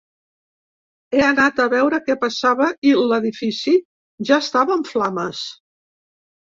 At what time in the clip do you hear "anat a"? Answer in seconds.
1.25-1.67